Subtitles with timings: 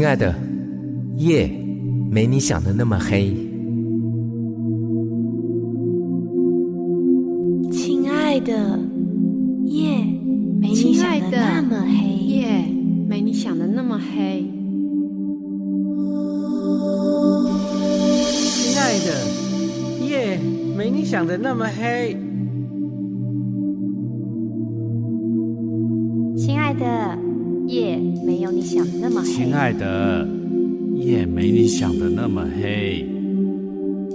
[0.00, 0.34] 亲爱的，
[1.16, 1.46] 夜
[2.10, 3.49] 没你想的那么黑。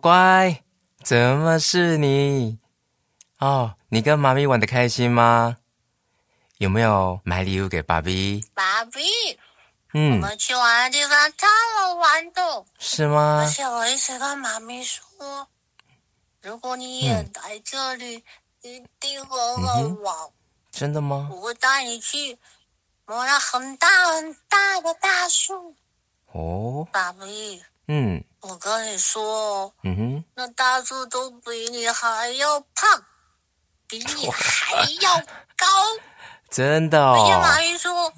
[0.00, 0.62] 乖，
[1.04, 2.58] 怎么是你？
[3.38, 5.58] 哦，你跟妈咪玩的开心吗？
[6.56, 8.42] 有没有买礼物给爸比？
[8.54, 9.00] 爸比，
[9.32, 9.38] 我
[9.92, 11.46] 嗯，们去玩的地方超
[11.78, 13.50] 好玩的，是吗而？
[13.50, 15.46] 且我一直跟妈咪说，
[16.40, 18.24] 如果你也来这里，
[18.62, 20.16] 一定很好玩。
[20.70, 21.28] 真的吗？
[21.30, 22.38] 我会带你去
[23.04, 25.74] 摸那很大很大的大树。
[26.32, 27.62] 哦，爸比，
[27.92, 33.04] 嗯我跟你说哦，嗯哼，那大树都比你还要胖，
[33.88, 35.16] 比你还要
[35.56, 35.66] 高。
[36.48, 38.12] 真的而且哦，妈咪说，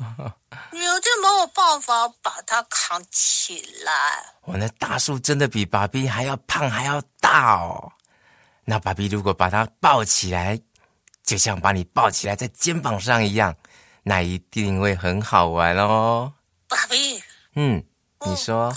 [0.72, 3.92] 你有点没有办法把它扛起来。
[4.44, 7.92] 我那大树真的比爸比还要胖还要大哦。
[8.64, 10.60] 那爸比如果把它抱起来，
[11.24, 13.54] 就像把你抱起来在肩膀上一样，
[14.02, 16.32] 那一定会很好玩哦。
[16.68, 17.22] 爸比，
[17.54, 17.84] 嗯，
[18.24, 18.72] 你说我，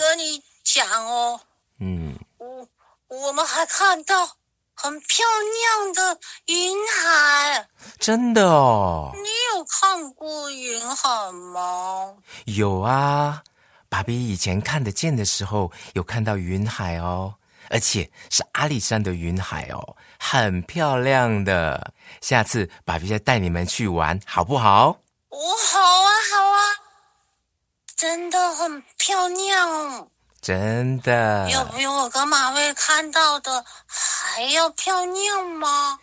[0.76, 1.40] 讲哦，
[1.80, 2.68] 嗯，我
[3.08, 4.28] 我们还看到
[4.74, 5.26] 很漂
[5.64, 7.70] 亮的云海。
[7.98, 12.14] 真的哦，你有看过云海吗？
[12.44, 13.42] 有啊，
[13.88, 17.34] 爸比以前看得见的时候，有看到云海哦，
[17.70, 21.94] 而且是阿里山的云海哦，很漂亮的。
[22.20, 24.90] 下次爸比再带你们去玩，好不好？
[25.30, 25.40] 哦，
[25.72, 26.60] 好啊，好啊，
[27.96, 30.10] 真的很漂亮，
[30.46, 31.50] 真的。
[31.50, 35.98] 有比我跟马威看到的还要漂亮吗？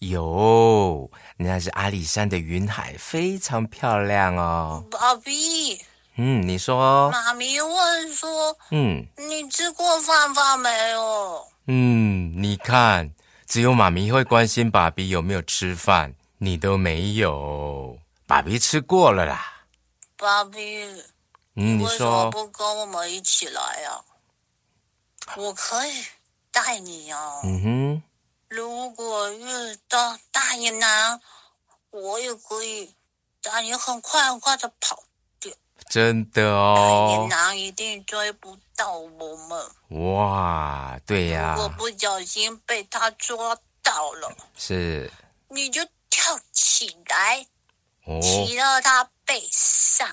[0.00, 4.84] 有，那是阿里山的云海，非常漂亮哦。
[4.90, 5.80] 爸比，
[6.16, 11.46] 嗯，你说，妈咪问说，嗯你吃过饭饭没有？
[11.68, 13.08] 嗯，你看，
[13.46, 17.96] 只有妈咪会关心爸比有没有吃饭，你都没有。
[18.26, 19.52] 爸比吃过了啦。
[20.16, 20.84] 爸比，
[21.56, 24.04] 嗯，你为什么说，不跟我们一起来呀、
[25.36, 26.04] 我可以
[26.50, 27.40] 带你啊。
[27.44, 28.02] 嗯哼，
[28.48, 29.46] 如果遇
[29.88, 31.20] 到大野狼，
[31.90, 32.94] 我也可以
[33.40, 35.02] 带你很快很快的跑
[35.38, 35.52] 掉。
[35.88, 37.28] 真的哦大野哦。
[37.30, 40.12] 狼一定追不到我们。
[40.12, 45.10] 哇，对呀、如果不小心被他抓到了，是
[45.48, 47.46] 你就跳起来，
[48.06, 50.08] 哦，骑到他背上，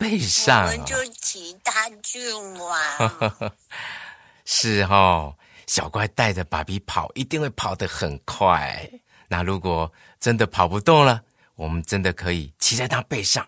[0.00, 3.52] 背我上、我、们就骑他去玩。
[4.46, 8.90] 是哦，小乖带着爸比跑，一定会跑得很快。
[9.28, 11.20] 那如果真的跑不动了，
[11.54, 13.46] 我们真的可以骑在他背上，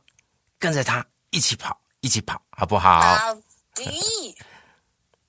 [0.59, 3.01] 跟着他一起跑，一起跑，好不好？
[3.01, 3.35] 爸
[3.75, 4.37] 比，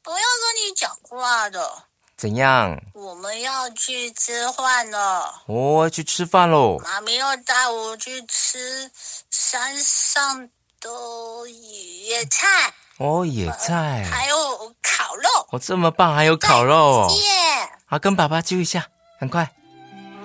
[0.02, 1.86] 不要跟你讲话的，
[2.18, 2.78] 怎样？
[2.94, 5.42] 我们要去吃饭了。
[5.48, 6.78] 我、去吃饭喽。
[6.80, 8.92] 妈咪要带我去吃
[9.30, 10.50] 山上
[10.84, 14.36] 的野菜，哦，野菜，还有
[14.82, 15.24] 烤肉。
[15.52, 17.08] 哦，这么棒，还有烤肉！
[17.86, 18.88] 好，跟爸爸揪一下，
[19.20, 19.50] 很快。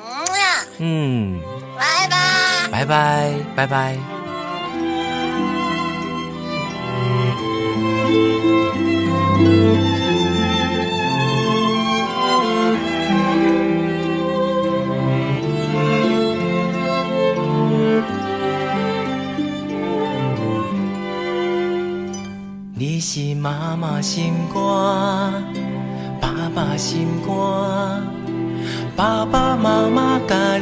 [0.05, 1.41] 嗯呀，嗯，
[1.79, 2.69] 拜拜。
[2.71, 4.28] 拜拜，拜拜。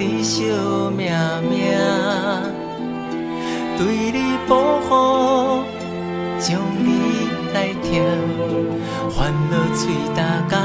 [0.09, 0.45] 你惜
[0.97, 1.11] 命
[1.51, 1.75] 命，
[3.77, 4.19] 对你
[4.49, 5.65] 保护
[6.39, 6.89] 将你
[7.53, 8.05] 来听，
[9.11, 10.57] 烦恼嘴大到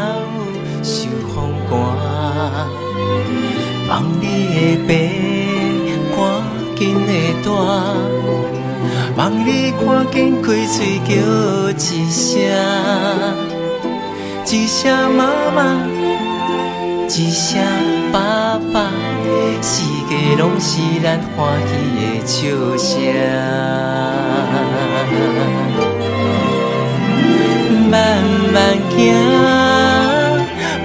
[0.84, 1.36] 受风
[1.68, 1.70] 寒。
[3.90, 3.92] 望
[4.22, 4.24] 你
[4.54, 4.90] 的病
[6.16, 6.20] 赶
[6.78, 7.12] 紧的
[7.44, 7.50] 大，
[9.18, 11.10] 望你赶紧开嘴叫
[11.72, 11.80] 一
[12.12, 12.38] 声，
[14.46, 15.20] 一声妈
[15.56, 15.60] 妈，
[17.14, 17.62] 一声
[18.14, 18.90] 爸爸，
[19.62, 22.48] 世界拢是咱欢喜的笑
[22.78, 22.90] 声。
[27.90, 28.24] 慢
[28.54, 28.56] 慢
[28.96, 28.98] 行，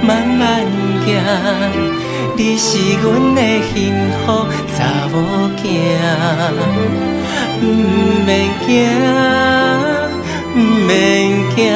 [0.02, 0.67] 慢慢
[1.06, 1.08] 行。
[2.37, 3.40] 你是阮的
[3.73, 3.94] 幸
[4.26, 4.26] 福
[4.76, 5.14] 查某
[5.62, 5.64] 囝，
[7.62, 7.64] 毋
[8.26, 8.75] 免惊，
[10.56, 10.58] 毋
[10.88, 10.90] 免
[11.55, 11.73] 惊，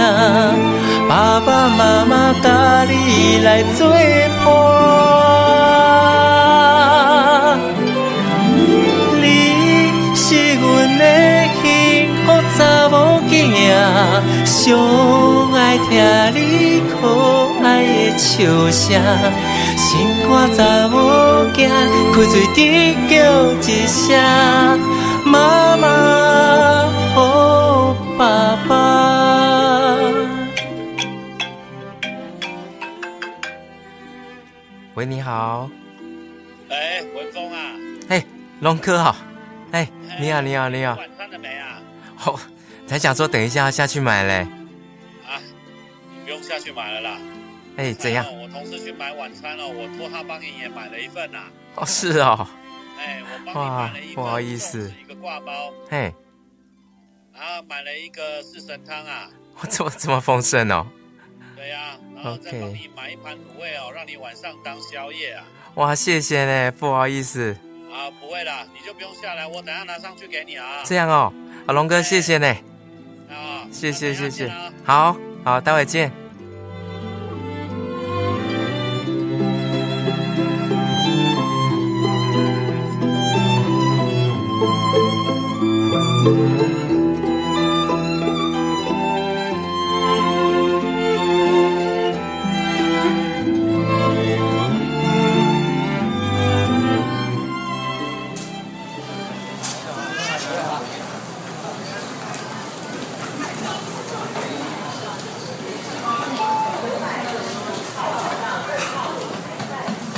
[1.10, 4.70] 爸爸妈妈甲你来作伴。
[14.44, 14.78] 上
[15.52, 15.90] 爱听
[16.34, 16.38] 你
[16.90, 16.94] 可
[17.64, 17.66] 爱
[18.12, 19.02] 的笑声，
[19.76, 19.88] 心
[20.28, 20.58] 肝查
[20.88, 20.96] 某
[21.54, 21.58] 囝
[22.12, 22.58] 开嘴直
[23.08, 23.12] 叫
[23.66, 23.98] 一声
[25.24, 25.84] 妈妈
[27.16, 28.22] 哦爸
[28.68, 29.49] 爸。
[35.00, 35.70] 喂，你好。
[36.68, 37.72] 哎，文峰啊。
[38.10, 38.22] 哎，
[38.60, 39.16] 龙哥好。
[39.72, 39.88] 哎，
[40.20, 40.94] 你好，你好，你好。
[40.94, 41.80] 晚餐了没啊？
[42.26, 42.38] 哦。
[42.86, 44.46] 才想说等一下要下去买嘞，
[45.26, 45.40] 啊，
[46.12, 47.18] 你不用下去买了啦。
[47.78, 48.26] 哎，怎样？
[48.42, 51.44] 我同事去买晚餐了，我托他帮你也买了一份呐。
[51.76, 52.46] 哦，是哦。
[52.98, 55.72] 哎，我帮你买了一份不好意思，一个挂包。
[55.88, 56.14] 嘿，
[57.32, 59.30] 然后买了一个四神汤啊。
[59.60, 60.86] 我怎么这么丰盛哦？
[62.22, 65.44] 然后再帮你买一盘卤味哦，让你晚上当宵夜啊。
[65.74, 67.56] 哇，谢谢呢，不好意思。
[67.92, 70.82] 啊，不会啦，你就不用下来，我等下拿上去给你啊。
[70.84, 71.32] 这样哦，
[71.66, 72.46] 啊，龙哥，谢谢呢。
[73.28, 74.52] 啊谢谢谢谢，
[74.84, 76.29] 好好，待会见。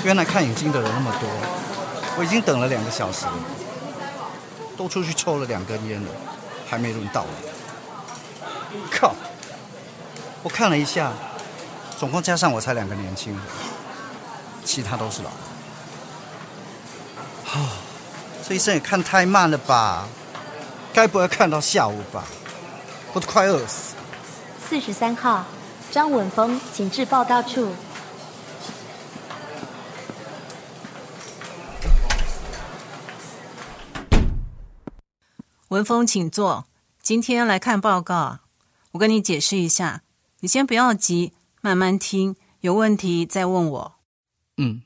[0.05, 1.29] 原来看眼睛的人那么多，
[2.19, 3.33] 我已经等了两个小时了，
[4.77, 6.09] 都出去抽了两根烟了，
[6.69, 7.29] 还没轮到我。
[8.91, 9.15] 靠！
[10.43, 11.13] 我看了一下，
[11.99, 13.43] 总共加上我才两个年轻人，
[14.65, 15.31] 其他都是老。
[17.55, 17.69] 哦，
[18.49, 20.09] 这一生也看太慢了吧？
[20.93, 22.25] 该不会看到下午吧？
[23.13, 23.95] 我都快饿死。
[24.69, 25.45] 四十三号，
[25.93, 27.73] 张文峰，请至报道处。
[35.73, 36.67] 文峰，请坐。
[37.01, 38.41] 今天来看报告，
[38.91, 40.03] 我跟你解释一下，
[40.41, 41.33] 你先不要急，
[41.63, 43.95] 慢慢听，有问题再问我。
[44.59, 44.83] 嗯，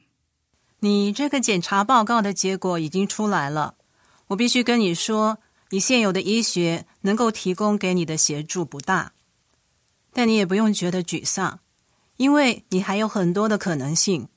[0.79, 3.75] 你这个检查报告的结果已经出来了，
[4.29, 5.39] 我必须跟你说，
[5.71, 9.11] 你现有的医学能够提供给你的协助不大，
[10.13, 11.59] 但你也不用觉得沮丧，
[12.17, 14.29] 因为你还有很多的可能性。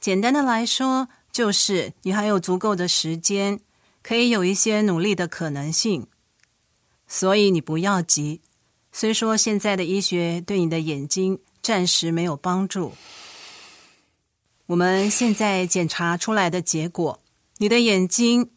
[0.00, 3.60] 简单的来说，就是你还有足够的时间。
[4.06, 6.06] 可以有一些努力的可能性，
[7.08, 8.40] 所以你不要急。
[8.92, 12.92] 虽说现在的医学对你的眼睛暂时没有帮助，
[14.66, 17.20] 我们现在检查出来的结果，
[17.56, 18.52] 你的眼睛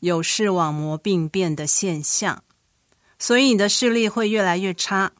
[0.00, 2.42] 有视网膜病变的现象，
[3.20, 5.12] 所以你的视力会越来越差。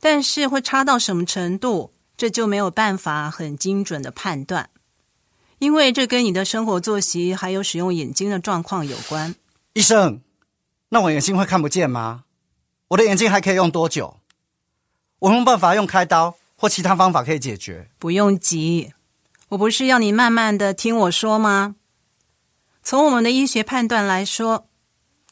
[0.00, 4.68] 但是会差到什么程度，这就没有办法很精准的判断。
[5.58, 9.34] 因为这跟你的生活作息还有使用眼睛的状况有关。
[9.72, 10.20] 医生，
[10.90, 12.24] 那我眼睛会看不见吗？
[12.88, 14.18] 我的眼睛还可以用多久？
[15.18, 17.88] 我没办法用开刀或其他方法可以解决。
[17.98, 18.92] 不用急，
[19.48, 21.74] 我不是要你慢慢的听我说吗？
[22.82, 24.68] 从我们的医学判断来说，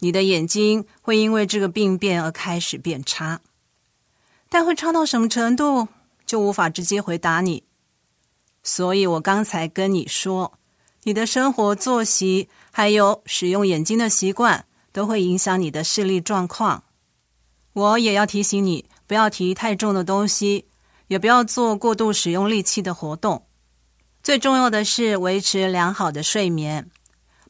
[0.01, 3.41] 你的眼睛会因为这个病变而开始变差，
[4.49, 5.89] 但会差到什么程度，
[6.27, 7.63] 就无法直接回答你。
[8.65, 10.55] 所以我刚才跟你说，
[11.05, 16.83] 你的生活作息还有使用眼睛的习惯，都会影响你的视力状况。
[17.75, 20.65] 我也要提醒你，不要提太重的东西，
[21.09, 23.45] 也不要做过度使用力气的活动。
[24.23, 26.91] 最重要的是维持良好的睡眠，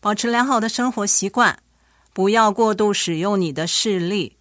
[0.00, 1.61] 保持良好的生活习惯，
[2.12, 4.37] 不要过度使用你的视力。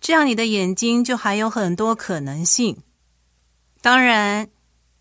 [0.00, 2.78] 这样你的眼睛就还有很多可能性。
[3.80, 4.48] 当然，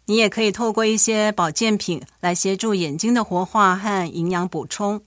[0.07, 5.01] 你也可以透过一些保健品来协助眼睛的活化和营养补充。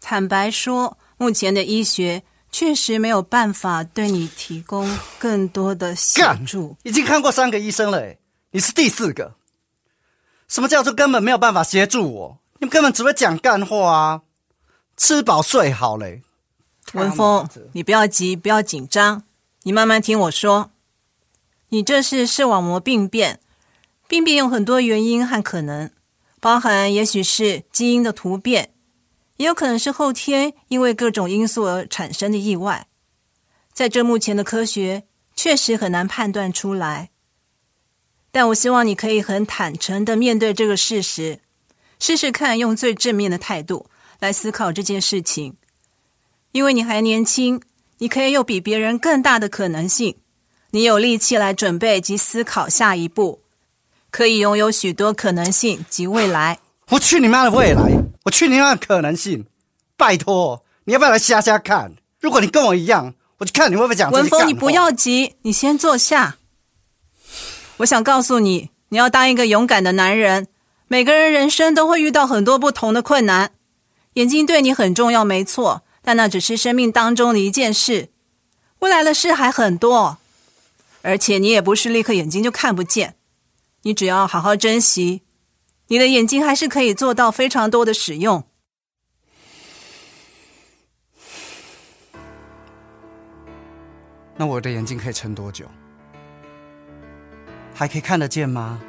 [0.00, 6.74] 坦白说，目前的医学确实没有办法对你提供更多的协助。
[6.84, 8.14] 已经看过三个医生了，
[8.50, 9.34] 你是第四个。
[10.48, 12.38] 什么叫做根本没有办法协助我？
[12.60, 14.22] 你们根本只会讲干话啊！
[14.96, 16.22] 吃饱睡好嘞。
[16.94, 19.24] 文峰，你不要急，不要紧张，
[19.64, 20.70] 你慢慢听我说。
[21.68, 23.40] 你这是视网膜病变，
[24.08, 25.90] 病变有很多原因和可能，
[26.40, 28.70] 包含也许是基因的突变，
[29.36, 32.86] 也有可能是后天因为各种因素而产生的意外。
[33.74, 35.04] 在这目前的科学
[35.36, 37.10] 确实很难判断出来，
[38.32, 41.40] 但我希望你可以很坦诚的面对这个事实，
[42.00, 45.56] 试试看用最正面的态度来思考这件事情。
[46.52, 47.60] 因为你还年轻，
[47.98, 50.16] 你可以有比别人更大的可能性。
[50.70, 53.42] 你有力气来准备及思考下一步，
[54.18, 56.58] 可以拥有许多可能性及未来。
[56.88, 58.02] 我去你妈的未来！
[58.24, 59.46] 我去你妈的可能性！
[59.96, 61.92] 拜托，你要不要来瞎瞎看？
[62.18, 64.10] 如果你跟我一样，我就看你会不会讲。
[64.10, 66.38] 文峰，你不要急，你先坐下。
[67.76, 70.48] 我想告诉你，你要当一个勇敢的男人。
[70.88, 73.52] 每个人人生都会遇到很多不同的困难，
[74.14, 75.82] 眼睛对你很重要，没错。
[76.02, 78.08] 但那只是生命当中的一件事，
[78.80, 80.18] 未来的事还很多，
[81.02, 83.14] 而且你也不是立刻眼睛就看不见，
[83.82, 85.22] 你只要好好珍惜，
[85.86, 88.44] 你的眼睛还是可以做到非常多的使用。
[94.36, 95.66] 那我的眼睛可以撑多久？
[97.74, 98.80] 还可以看得见吗？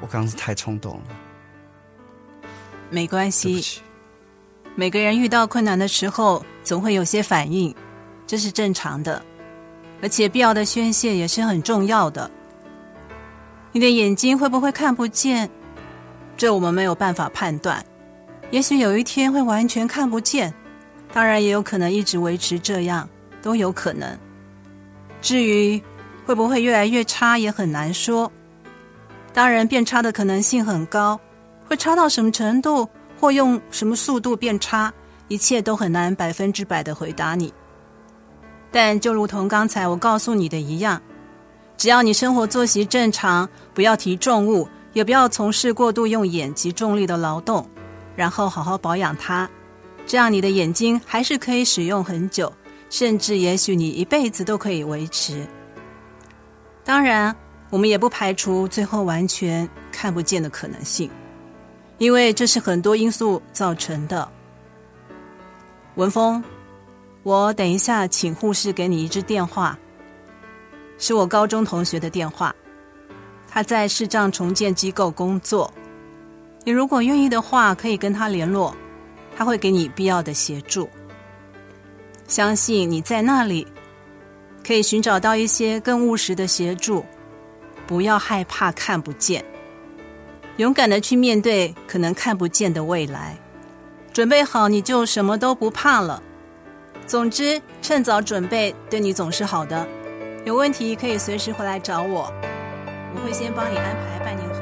[0.00, 1.04] 我刚刚是太冲动了。
[2.90, 3.80] 没关系，
[4.76, 7.74] 每个人遇到困难的时候，总会有些反应，
[8.26, 9.24] 这是正常的，
[10.04, 12.30] 而且必要的宣泄也是很重要的。
[13.72, 15.48] 你的眼睛会不会看不见？
[16.36, 17.82] 这我们没有办法判断。
[18.50, 20.52] 也许有一天会完全看不见，
[21.10, 23.08] 当然也有可能一直维持这样，
[23.40, 24.14] 都有可能。
[25.22, 25.82] 至于
[26.26, 28.30] 会不会越来越差，也很难说。
[29.32, 31.18] 当然，变差的可能性很高。
[31.66, 32.86] 会差到什么程度，
[33.18, 34.92] 或用什么速度变差，
[35.28, 37.50] 一切都很难百分之百的回答你。
[38.74, 41.00] 但就如同刚才我告诉你的一样，
[41.76, 47.64] 只要你生活作息正常，不要提重物，也不要从事过度用眼及重力的劳动，
[48.16, 49.48] 然后好好保养它，
[50.08, 52.52] 这样你的眼睛还是可以使用很久，
[52.90, 55.46] 甚至也许你一辈子都可以维持。
[56.82, 57.32] 当然，
[57.70, 61.08] 我们也不排除最后完全看不见的可能性。
[61.98, 64.28] 因为这是很多因素造成的。
[65.94, 66.42] 文峰，
[67.24, 69.78] 我等一下请护士给你一支电话，
[70.98, 72.54] 是我高中同学的电话，
[73.48, 75.72] 他在视障重建机构工作。
[76.64, 78.76] 你如果愿意的话，可以跟他联络，
[79.34, 80.86] 他会给你必要的协助。
[82.28, 83.66] 相信你在那里
[84.62, 87.02] 可以寻找到一些更务实的协助，
[87.86, 89.42] 不要害怕看不见。
[90.58, 93.34] 勇敢的去面对可能看不见的未来，
[94.12, 96.22] 准备好你就什么都不怕了。
[97.06, 99.86] 总之，趁早准备对你总是好的。
[100.44, 102.32] 有问题可以随时回来找我，
[103.14, 104.53] 我会先帮你安排半年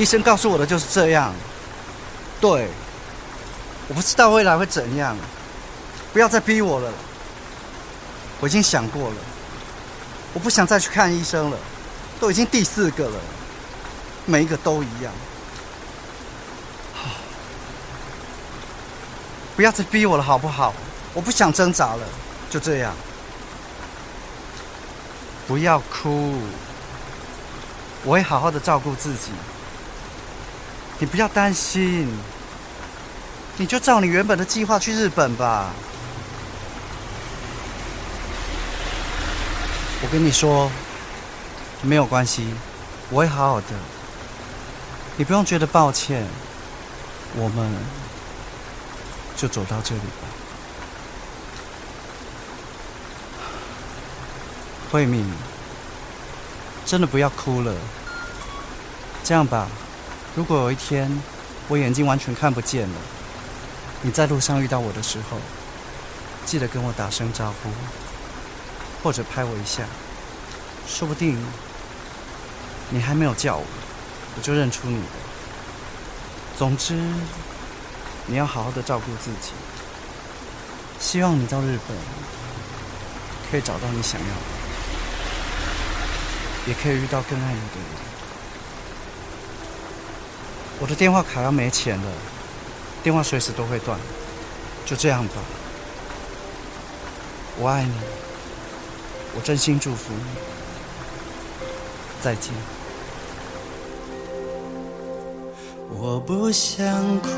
[0.00, 1.30] 医生告诉我的就是这样。
[2.40, 2.68] 对，
[3.86, 5.14] 我不知道未来会怎样，
[6.10, 6.90] 不要再逼我了。
[8.40, 9.16] 我已经想过了，
[10.32, 11.58] 我不想再去看医生了，
[12.18, 13.18] 都已经第四个了，
[14.24, 15.12] 每一个都一样。
[16.94, 17.10] 好
[19.54, 20.72] 不要再逼我了，好不好？
[21.12, 22.06] 我不想挣扎了，
[22.48, 22.94] 就这样。
[25.46, 26.40] 不要哭，
[28.02, 29.30] 我会好好的照顾自己。
[31.00, 32.06] 你不要担心，
[33.56, 35.70] 你就照你原本的计划去日本吧。
[40.02, 40.70] 我跟你说，
[41.80, 42.46] 没有关系，
[43.08, 43.68] 我会好好的。
[45.16, 46.26] 你不用觉得抱歉，
[47.34, 47.72] 我们
[49.36, 50.28] 就走到这里吧。
[54.90, 55.24] 慧敏，
[56.84, 57.74] 真的不要哭了。
[59.24, 59.66] 这样吧，
[60.36, 61.10] 如果有一天
[61.68, 62.96] 我眼睛完全看不见了，
[64.02, 65.38] 你在路上遇到我的时候，
[66.46, 67.70] 记得跟我打声招呼，
[69.02, 69.82] 或者拍我一下，
[70.88, 71.36] 说不定
[72.90, 73.64] 你还没有叫我，
[74.36, 75.06] 我就认出你了。
[76.56, 76.94] 总之，
[78.26, 79.52] 你要好好的照顾自己。
[80.98, 81.96] 希望你到日本
[83.50, 84.32] 可以找到你想要的，
[86.66, 88.09] 也可以遇到更爱你的人。
[90.80, 92.12] 我的电话卡要没钱了，
[93.02, 93.98] 电话随时都会断。
[94.86, 95.34] 就这样吧，
[97.58, 97.92] 我爱你，
[99.36, 100.40] 我真心祝福你。
[102.20, 102.52] 再见。
[105.90, 107.28] 我不想哭，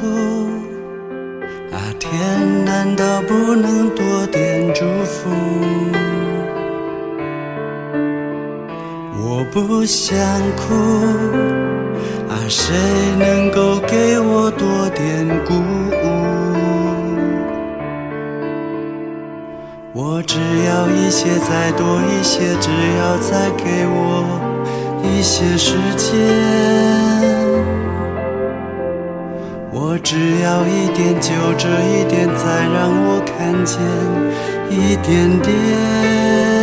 [1.72, 5.28] 啊天，难道不能多点祝福？
[9.34, 10.14] 我不想
[10.58, 10.74] 哭，
[12.28, 12.74] 啊谁
[13.18, 16.04] 能够给我多点鼓舞？
[19.94, 20.36] 我只
[20.66, 24.22] 要一些，再多一些，只要再给我
[25.02, 26.10] 一些时间。
[29.72, 33.80] 我只要一点，就这一点，再让我看见
[34.68, 36.61] 一点点。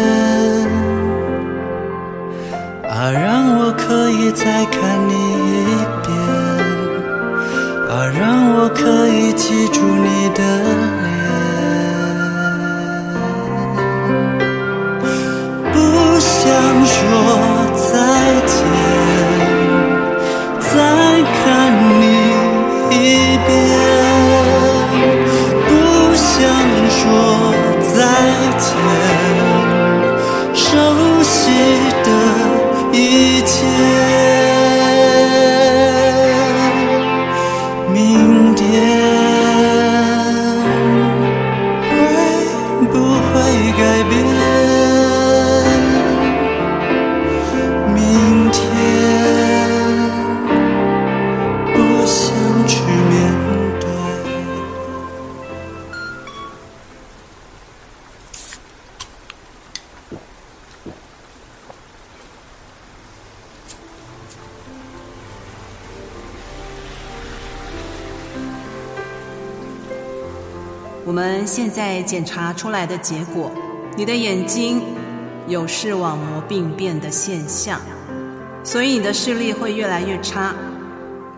[3.10, 5.74] 啊，让我可以再看你一
[6.06, 6.14] 遍。
[7.90, 10.44] 啊，让我可以记住你的
[71.10, 73.52] 我们现在检查出来的结果，
[73.96, 74.80] 你的眼睛
[75.48, 77.82] 有视网膜病变的现象，
[78.64, 80.54] 所以你的视力会越来越差。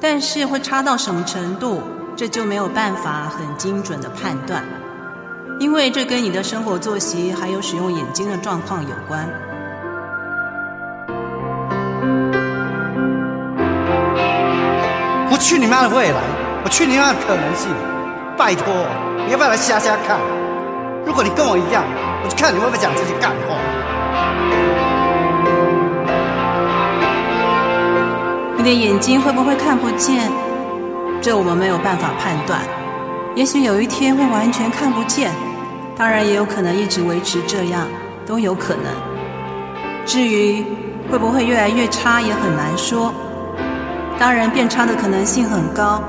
[0.01, 1.81] 但是会差到什么程度，
[2.17, 4.61] 这就没有办法很精准的判断，
[5.57, 9.25] 因为这跟你的生活作息还有使用眼睛的状况有关。
[15.31, 16.21] 我去你妈的未来！
[16.65, 17.71] 我去你妈的可能性！
[18.37, 18.65] 拜托，
[19.25, 20.17] 你要不要来瞎瞎看？
[21.05, 21.83] 如果你跟我一样，
[22.23, 23.57] 我就看你会不会讲这些干话。
[28.57, 30.31] 你的眼睛会不会看不见？
[31.21, 32.61] 这我们没有办法判断。
[33.35, 35.31] 也许有一天会完全看不见，
[35.97, 37.87] 当然也有可能一直维持这样，
[38.25, 38.85] 都有可能。
[40.05, 40.65] 至于
[41.09, 43.13] 会不会越来越差，也很难说。
[44.19, 46.03] 当然，变差的可能性很高，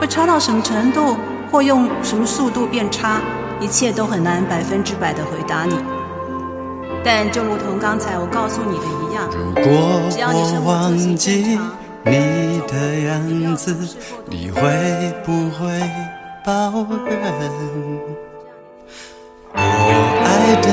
[0.00, 1.16] 会差到什么程度，
[1.50, 3.20] 或用什么速度变差，
[3.60, 5.74] 一切都很难百分之百的回答你。
[7.04, 9.62] 但就如同刚才我告诉你的一样，如果
[10.62, 11.58] 我忘记。
[12.04, 12.12] 你
[12.66, 13.76] 的样子，
[14.30, 14.60] 你会
[15.26, 15.78] 不会
[16.42, 16.70] 抱
[17.06, 17.12] 怨？
[19.52, 19.58] 我
[20.24, 20.26] 爱
[20.62, 20.68] 的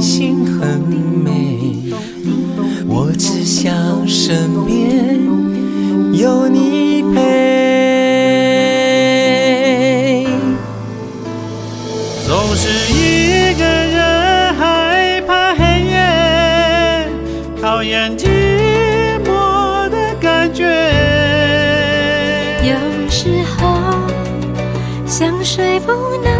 [0.00, 1.92] 心很美，
[2.88, 3.70] 我只想
[4.08, 5.20] 身边
[6.14, 7.18] 有你陪。
[12.26, 15.92] 总是一个人害怕黑夜，
[17.60, 18.26] 讨厌寂
[19.24, 20.64] 寞的感觉。
[22.62, 22.72] 有
[23.10, 23.58] 时候
[25.06, 25.92] 想睡不
[26.24, 26.39] 能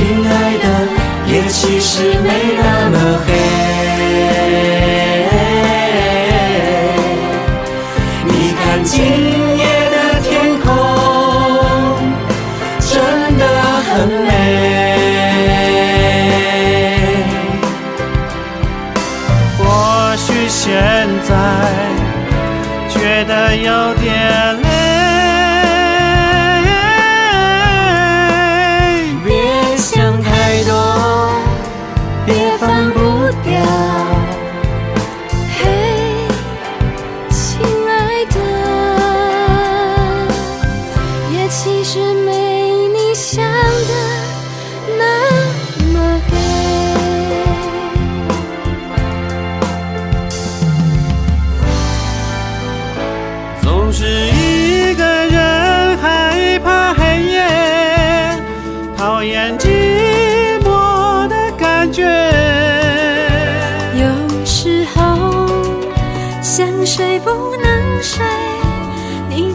[0.00, 0.64] 亲爱的，
[1.26, 3.28] 夜其实没那么黑。
[8.24, 8.96] 你看今
[9.58, 10.66] 夜的天空，
[12.80, 12.88] 真
[13.36, 13.44] 的
[13.84, 14.28] 很美。
[19.58, 19.60] 或
[20.16, 20.64] 许现
[21.28, 21.30] 在
[22.88, 22.96] 觉
[23.28, 24.49] 得有点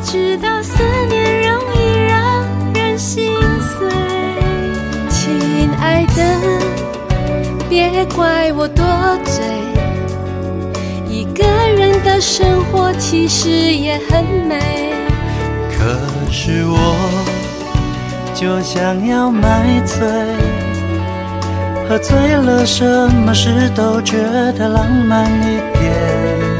[0.05, 3.89] 知道思念容易让人心碎。
[5.09, 6.23] 亲爱的，
[7.67, 8.85] 别怪我多
[9.23, 9.43] 嘴，
[11.09, 11.43] 一个
[11.75, 14.59] 人的生活其实也很美。
[15.71, 15.97] 可
[16.31, 16.77] 是我
[18.35, 20.07] 就想要买醉，
[21.89, 22.85] 喝醉了什
[23.25, 24.17] 么事都觉
[24.53, 25.91] 得浪漫一点。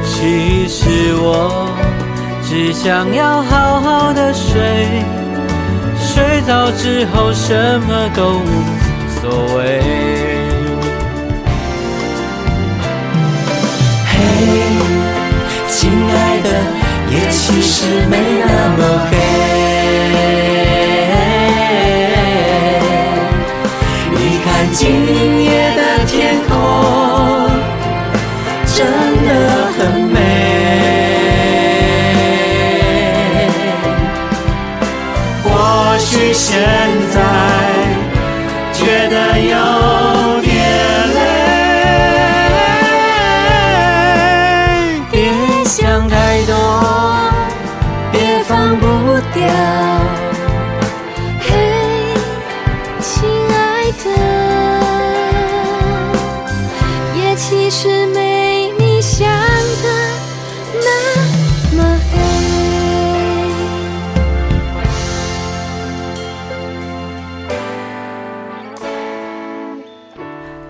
[0.04, 1.70] 其实我
[2.56, 5.04] 只想要好好的睡，
[6.00, 8.48] 睡着之后什么都无
[9.20, 9.82] 所谓。
[14.08, 14.16] 嘿，
[15.68, 16.50] 亲爱的，
[17.12, 19.55] 夜其实没那么黑。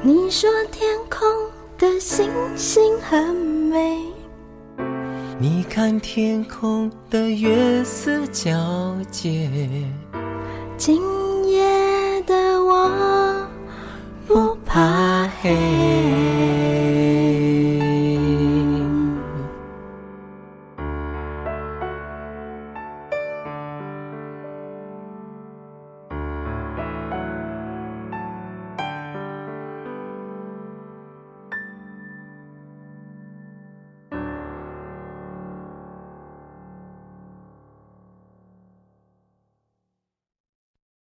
[0.08, 1.28] 你说天空
[1.80, 4.00] 的星星很美。
[5.40, 9.50] 你看天空的月色皎洁，
[10.78, 11.02] 今
[11.50, 13.48] 夜的我
[14.28, 15.56] 不怕黑。